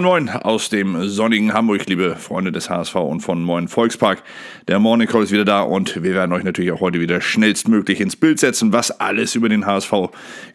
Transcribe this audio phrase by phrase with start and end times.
[0.00, 4.22] Moin Moin aus dem sonnigen Hamburg, liebe Freunde des HSV und von Moin Volkspark.
[4.66, 8.00] Der Morning Call ist wieder da und wir werden euch natürlich auch heute wieder schnellstmöglich
[8.00, 9.92] ins Bild setzen, was alles über den HSV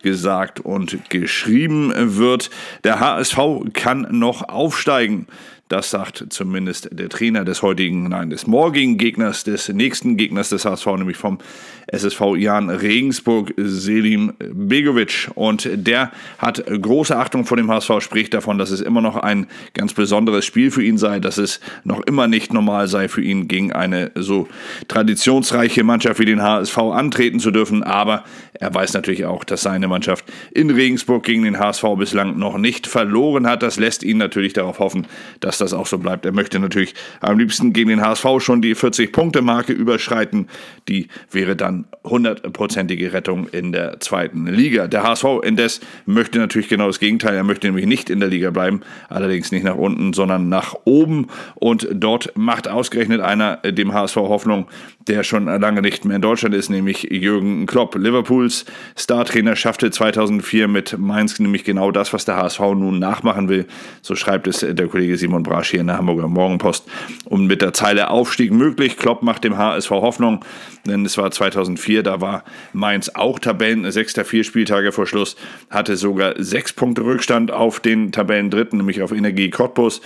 [0.01, 2.49] gesagt und geschrieben wird.
[2.83, 3.37] Der HSV
[3.73, 5.27] kann noch aufsteigen.
[5.67, 10.63] Das sagt zumindest der Trainer des heutigen, nein, des morgigen Gegners, des nächsten Gegners des
[10.63, 11.39] HSV, nämlich vom
[11.87, 15.31] SSV Jan Regensburg, Selim Begovic.
[15.33, 19.47] Und der hat große Achtung vor dem HSV, spricht davon, dass es immer noch ein
[19.73, 23.47] ganz besonderes Spiel für ihn sei, dass es noch immer nicht normal sei für ihn,
[23.47, 24.47] gegen eine so
[24.87, 27.81] traditionsreiche Mannschaft wie den HSV antreten zu dürfen.
[27.81, 28.23] Aber
[28.53, 32.87] er weiß natürlich auch, dass seine Mannschaft in Regensburg gegen den HSV bislang noch nicht
[32.87, 33.63] verloren hat.
[33.63, 35.07] Das lässt ihn natürlich darauf hoffen,
[35.39, 36.25] dass dass das auch so bleibt.
[36.25, 40.47] Er möchte natürlich am liebsten gegen den HSV schon die 40-Punkte-Marke überschreiten.
[40.87, 44.87] Die wäre dann hundertprozentige Rettung in der zweiten Liga.
[44.87, 47.35] Der HSV indes möchte natürlich genau das Gegenteil.
[47.35, 51.27] Er möchte nämlich nicht in der Liga bleiben, allerdings nicht nach unten, sondern nach oben.
[51.55, 54.67] Und dort macht ausgerechnet einer dem HSV Hoffnung,
[55.07, 57.95] der schon lange nicht mehr in Deutschland ist, nämlich Jürgen Klopp.
[57.95, 63.65] Liverpools Startrainer schaffte 2004 mit Mainz nämlich genau das, was der HSV nun nachmachen will.
[64.01, 66.87] So schreibt es der Kollege Simon Brasch hier in der Hamburger Morgenpost.
[67.25, 68.97] Und mit der Zeile Aufstieg möglich.
[68.97, 70.43] Klopp macht dem HSV Hoffnung,
[70.85, 72.43] denn es war 2004, da war
[72.73, 75.35] Mainz auch Tabellen, sechster vier Spieltage vor Schluss,
[75.69, 80.01] hatte sogar sechs Punkte Rückstand auf den Tabellendritten, nämlich auf Energie Cottbus.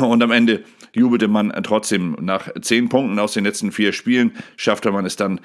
[0.00, 4.92] Und am Ende jubelte man trotzdem nach zehn Punkten aus den letzten vier Spielen, schaffte
[4.92, 5.40] man es dann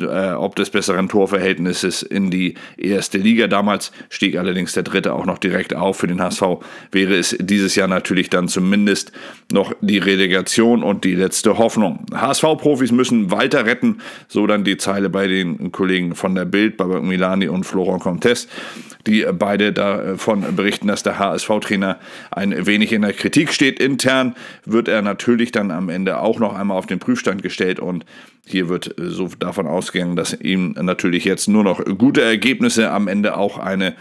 [0.00, 3.46] äh, ob des besseren Torverhältnisses in die erste Liga.
[3.46, 5.98] Damals stieg allerdings der dritte auch noch direkt auf.
[5.98, 6.42] Für den HSV
[6.90, 9.12] wäre es dieses Jahr natürlich dann zumindest
[9.52, 12.06] noch die Relegation und die letzte Hoffnung.
[12.12, 17.02] HSV-Profis müssen weiter retten, so dann die Zeile bei den Kollegen von der Bild, Babak
[17.02, 18.48] Milani und Florent Comtes
[19.06, 21.98] die beide davon berichten, dass der HSV-Trainer
[22.30, 23.78] ein wenig in der Kritik steht.
[23.78, 24.34] Intern
[24.64, 28.04] wird er natürlich dann am Ende auch noch einmal auf den Prüfstand gestellt und
[28.46, 33.36] hier wird so davon ausgegangen, dass ihm natürlich jetzt nur noch gute Ergebnisse am Ende
[33.36, 33.94] auch eine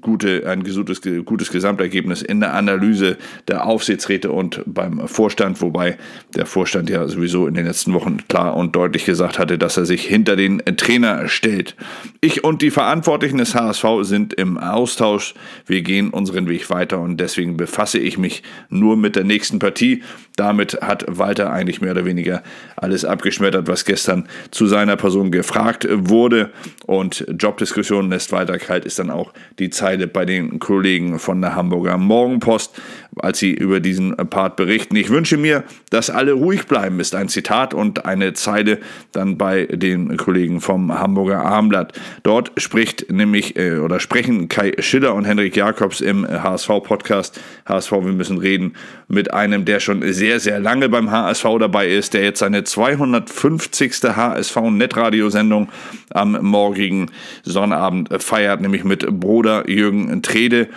[0.00, 3.16] gute, ein gutes, gutes Gesamtergebnis in der Analyse
[3.48, 5.96] der Aufsichtsräte und beim Vorstand, wobei
[6.34, 9.86] der Vorstand ja sowieso in den letzten Wochen klar und deutlich gesagt hatte, dass er
[9.86, 11.74] sich hinter den Trainer stellt.
[12.20, 15.34] Ich und die Verantwortlichen des HSV sind im Austausch.
[15.66, 20.02] Wir gehen unseren Weg weiter und deswegen befasse ich mich nur mit der nächsten Partie.
[20.36, 22.42] Damit hat Walter eigentlich mehr oder weniger
[22.76, 26.50] alles abgeschmettert, was gestern zu seiner Person gefragt wurde.
[26.86, 31.54] Und Jobdiskussion lässt Walter kalt ist dann auch die Zeile bei den Kollegen von der
[31.54, 32.80] Hamburger Morgenpost,
[33.16, 34.96] als sie über diesen Part berichten.
[34.96, 38.78] Ich wünsche mir, dass alle ruhig bleiben, ist ein Zitat und eine Zeile
[39.12, 41.98] dann bei den Kollegen vom Hamburger Armblatt.
[42.24, 48.12] Dort spricht nämlich äh, oder sprechen Kai Schiller und Henrik Jakobs im HSV-Podcast HSV, wir
[48.12, 48.74] müssen reden,
[49.06, 54.02] mit einem, der schon sehr, sehr lange beim HSV dabei ist, der jetzt seine 250.
[54.02, 55.68] HSV-Netradio-Sendung
[56.10, 57.10] am morgigen
[57.42, 60.68] Sonnabend feiert, nämlich mit Bruder Jürgen Trede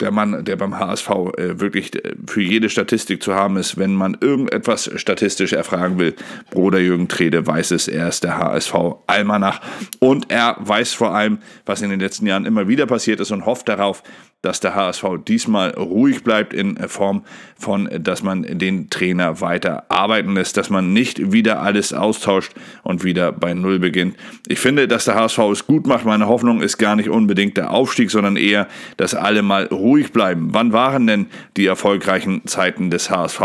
[0.00, 3.94] der Mann, der beim HSV äh, wirklich äh, für jede Statistik zu haben ist, wenn
[3.94, 6.14] man irgendetwas statistisch erfragen will.
[6.50, 8.74] Bruder Jürgen Trede weiß es, er ist der HSV
[9.06, 9.60] Almanach
[9.98, 13.46] und er weiß vor allem, was in den letzten Jahren immer wieder passiert ist und
[13.46, 14.02] hofft darauf,
[14.42, 17.24] dass der HSV diesmal ruhig bleibt in Form
[17.56, 22.52] von, dass man den Trainer weiter arbeiten lässt, dass man nicht wieder alles austauscht
[22.84, 24.16] und wieder bei Null beginnt.
[24.46, 26.04] Ich finde, dass der HSV es gut macht.
[26.04, 30.50] Meine Hoffnung ist gar nicht unbedingt der Aufstieg, sondern eher, dass alle mal ruhig bleiben.
[30.52, 33.40] Wann waren denn die erfolgreichen Zeiten des HSV?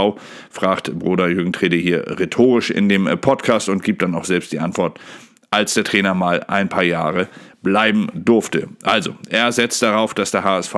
[0.51, 4.59] fragt Bruder Jürgen Trede hier rhetorisch in dem Podcast und gibt dann auch selbst die
[4.59, 4.99] Antwort
[5.53, 7.27] als der Trainer mal ein paar Jahre
[7.63, 8.67] bleiben durfte.
[8.83, 10.75] Also, er setzt darauf, dass der HSV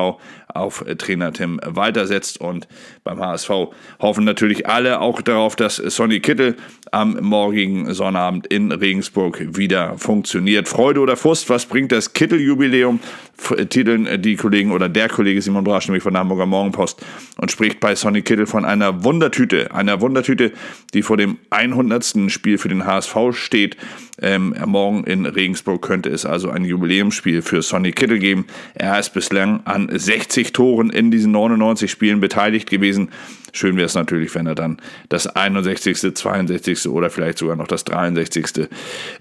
[0.48, 2.68] auf Trainer Tim Walter setzt und
[3.06, 3.52] beim HSV
[4.00, 6.58] hoffen natürlich alle auch darauf, dass Sonny Kittel
[6.92, 10.68] am morgigen Sonnabend in Regensburg wieder funktioniert.
[10.68, 13.00] Freude oder Frust, was bringt das Kittel-Jubiläum?
[13.70, 17.06] Titeln die Kollegen oder der Kollege Simon Brasch, nämlich von der Hamburger Morgenpost
[17.38, 20.54] und spricht bei Sonny Kittel von einer Wundertüte, einer Wundertüte,
[20.94, 22.32] die vor dem 100.
[22.32, 23.76] Spiel für den HSV steht.
[24.22, 28.46] Ähm, morgen in Regensburg könnte es also ein Jubiläumsspiel für Sonny Kittel geben.
[28.74, 33.12] Er ist bislang an 60 Toren in diesen 99 Spielen beteiligt gewesen season.
[33.56, 36.90] Schön wäre es natürlich, wenn er dann das 61., 62.
[36.90, 38.68] oder vielleicht sogar noch das 63.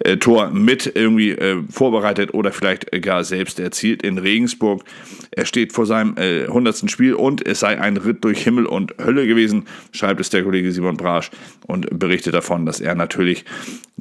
[0.01, 4.83] Äh, Tor mit irgendwie äh, vorbereitet oder vielleicht gar selbst erzielt in Regensburg.
[5.31, 6.91] Er steht vor seinem äh, 100.
[6.91, 10.73] Spiel und es sei ein Ritt durch Himmel und Hölle gewesen, schreibt es der Kollege
[10.73, 11.31] Simon Brasch
[11.69, 13.45] und berichtet davon, dass er natürlich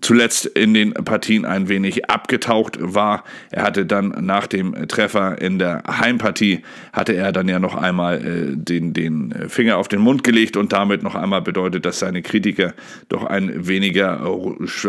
[0.02, 3.24] zuletzt in den Partien ein wenig abgetaucht war.
[3.52, 8.18] Er hatte dann nach dem Treffer in der Heimpartie, hatte er dann ja noch einmal
[8.18, 12.22] äh, den, den Finger auf den Mund gelegt und damit noch einmal bedeutet, dass seine
[12.22, 12.74] Kritiker
[13.10, 14.22] doch ein weniger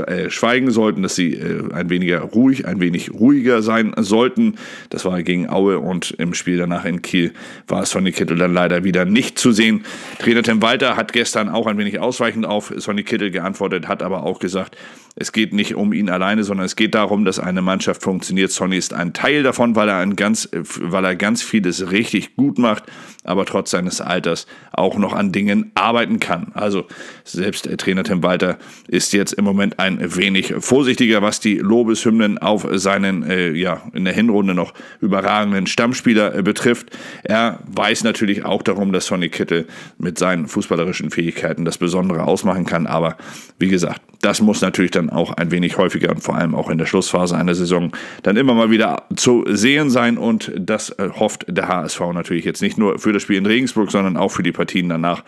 [0.06, 4.56] äh, schweigen sollten, dass sie äh, ein weniger ruhig, ein wenig ruhiger sein sollten.
[4.90, 7.32] Das war gegen Aue und im Spiel danach in Kiel
[7.68, 9.84] war Sonny Kittel dann leider wieder nicht zu sehen.
[10.18, 14.24] Trainer Tim Walter hat gestern auch ein wenig ausweichend auf Sonny Kittel geantwortet, hat aber
[14.24, 14.76] auch gesagt,
[15.16, 18.50] es geht nicht um ihn alleine, sondern es geht darum, dass eine Mannschaft funktioniert.
[18.50, 22.58] Sonny ist ein Teil davon, weil er, ein ganz, weil er ganz vieles richtig gut
[22.58, 22.84] macht,
[23.22, 26.52] aber trotz seines Alters auch noch an Dingen arbeiten kann.
[26.54, 26.86] Also
[27.24, 32.66] selbst Trainer Tim Walter ist jetzt im Moment ein wenig vorsichtiger, was die Lobeshymnen auf
[32.72, 36.96] seinen äh, ja in der Hinrunde noch überragenden Stammspieler äh, betrifft.
[37.22, 39.66] Er weiß natürlich auch darum, dass Sonny Kittel
[39.98, 42.86] mit seinen fußballerischen Fähigkeiten das Besondere ausmachen kann.
[42.86, 43.16] Aber
[43.58, 46.78] wie gesagt, das muss natürlich dann auch ein wenig häufiger und vor allem auch in
[46.78, 47.92] der Schlussphase einer Saison
[48.22, 50.16] dann immer mal wieder zu sehen sein.
[50.16, 53.90] Und das äh, hofft der HSV natürlich jetzt nicht nur für das Spiel in Regensburg,
[53.90, 55.22] sondern auch für die Partien danach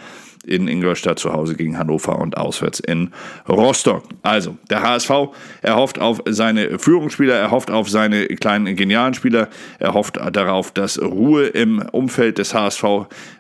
[0.47, 3.13] in Ingolstadt zu Hause gegen Hannover und auswärts in
[3.49, 4.05] Rostock.
[4.23, 5.11] Also, der HSV,
[5.61, 9.49] er hofft auf seine Führungsspieler, er hofft auf seine kleinen genialen Spieler,
[9.81, 12.85] er hofft darauf, dass Ruhe im Umfeld des HSV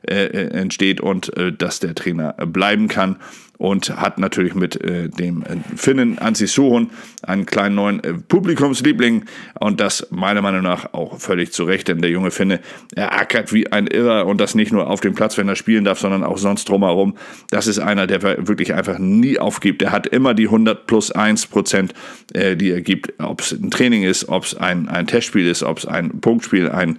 [0.03, 3.17] äh, äh, entsteht und äh, dass der Trainer bleiben kann
[3.59, 6.91] und hat natürlich mit äh, dem äh, Finnen Ansi Suhon
[7.23, 9.25] einen kleinen neuen äh, Publikumsliebling.
[9.59, 12.61] Und das meiner Meinung nach auch völlig zu Recht, denn der junge Finne,
[12.95, 14.27] er ackert wie ein Irrer.
[14.27, 17.17] Und das nicht nur auf dem Platz, wenn er spielen darf, sondern auch sonst drumherum.
[17.51, 19.83] Das ist einer, der wirklich einfach nie aufgibt.
[19.83, 21.95] Er hat immer die 100 plus 1 Prozent,
[22.35, 25.63] äh, die er gibt, ob es ein Training ist, ob es ein, ein Testspiel ist,
[25.63, 26.99] ob es ein Punktspiel, ein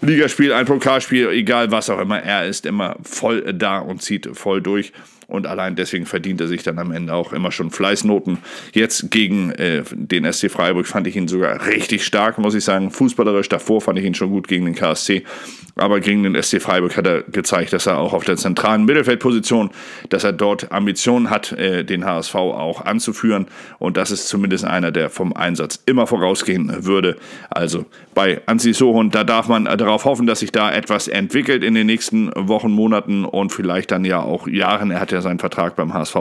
[0.00, 4.62] Ligaspiel, ein Pokalspiel, egal was auch immer, er ist immer voll da und zieht voll
[4.62, 4.92] durch
[5.28, 8.38] und allein deswegen verdient er sich dann am Ende auch immer schon Fleißnoten.
[8.72, 12.90] Jetzt gegen äh, den SC Freiburg fand ich ihn sogar richtig stark, muss ich sagen.
[12.90, 15.24] Fußballerisch davor fand ich ihn schon gut gegen den KSC.
[15.76, 19.70] Aber gegen den SC Freiburg hat er gezeigt, dass er auch auf der zentralen Mittelfeldposition,
[20.08, 23.48] dass er dort Ambitionen hat, äh, den HSV auch anzuführen.
[23.78, 27.18] Und das ist zumindest einer, der vom Einsatz immer vorausgehen würde.
[27.50, 27.84] Also
[28.14, 31.86] bei Ansi Sohon, da darf man darauf hoffen, dass sich da etwas entwickelt in den
[31.86, 34.90] nächsten Wochen, Monaten und vielleicht dann ja auch Jahren.
[34.90, 36.16] Er hat ja seinen Vertrag beim HSV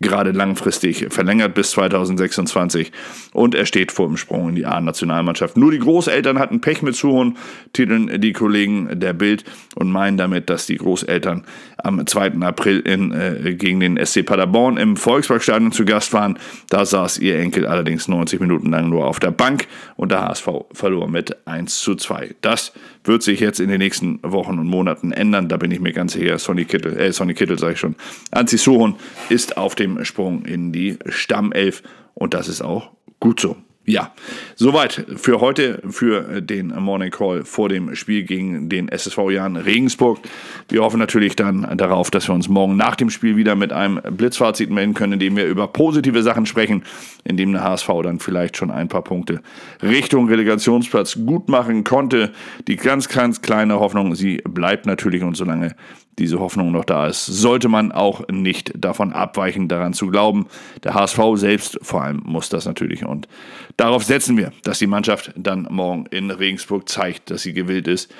[0.00, 2.92] gerade langfristig verlängert bis 2026
[3.32, 5.56] und er steht vor dem Sprung in die A-Nationalmannschaft.
[5.56, 7.36] Nur die Großeltern hatten Pech mit Sohon,
[7.72, 9.44] titeln die Kollegen der Bild
[9.76, 11.44] und meinen damit, dass die Großeltern
[11.78, 12.32] am 2.
[12.42, 16.38] April in, äh, gegen den SC Paderborn im Volksparkstadion zu Gast waren.
[16.68, 19.66] Da saß ihr Enkel allerdings 90 Minuten lang nur auf der Bank
[19.96, 22.34] und der HSV verlor mit 1 zu 2.
[22.40, 22.72] Das
[23.04, 25.48] wird sich jetzt in den nächsten Wochen und Monaten ändern.
[25.48, 26.38] Da bin ich mir ganz sicher.
[26.38, 27.96] Sonny Kittel, äh, Sonny Kittel sage ich schon.
[28.30, 28.96] Anzi Sohon
[29.28, 31.82] ist auf dem Sprung in die Stammelf
[32.14, 33.56] und das ist auch gut so.
[33.86, 34.12] Ja,
[34.54, 40.20] soweit für heute, für den Morning Call vor dem Spiel gegen den SSV Jan Regensburg.
[40.68, 44.00] Wir hoffen natürlich dann darauf, dass wir uns morgen nach dem Spiel wieder mit einem
[44.16, 46.84] Blitzfazit melden können, in dem wir über positive Sachen sprechen,
[47.24, 49.40] in dem der HSV dann vielleicht schon ein paar Punkte
[49.82, 52.32] Richtung Relegationsplatz gut machen konnte.
[52.68, 55.74] Die ganz, ganz kleine Hoffnung, sie bleibt natürlich und solange
[56.18, 60.46] diese Hoffnung noch da ist, sollte man auch nicht davon abweichen, daran zu glauben.
[60.84, 63.28] Der HSV selbst vor allem muss das natürlich und
[63.76, 68.12] darauf setzen wir, dass die Mannschaft dann morgen in Regensburg zeigt, dass sie gewillt ist,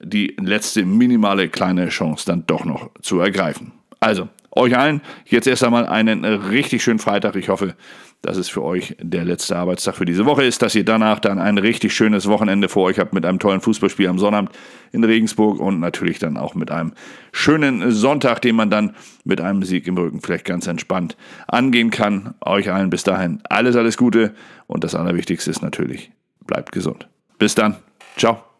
[0.00, 3.72] die letzte minimale kleine Chance dann doch noch zu ergreifen.
[4.00, 7.36] Also, euch allen jetzt erst einmal einen richtig schönen Freitag.
[7.36, 7.74] Ich hoffe,
[8.22, 11.38] dass es für euch der letzte Arbeitstag für diese Woche ist, dass ihr danach dann
[11.38, 14.52] ein richtig schönes Wochenende vor euch habt mit einem tollen Fußballspiel am Sonnabend
[14.92, 16.92] in Regensburg und natürlich dann auch mit einem
[17.32, 21.16] schönen Sonntag, den man dann mit einem Sieg im Rücken vielleicht ganz entspannt
[21.48, 22.34] angehen kann.
[22.40, 24.34] Euch allen bis dahin alles, alles Gute
[24.66, 26.12] und das Allerwichtigste ist natürlich,
[26.46, 27.08] bleibt gesund.
[27.38, 27.76] Bis dann.
[28.16, 28.51] Ciao.